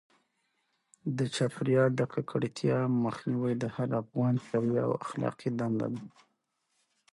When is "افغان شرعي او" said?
4.01-4.91